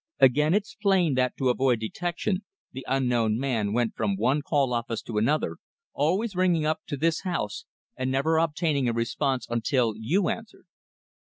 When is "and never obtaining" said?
7.95-8.89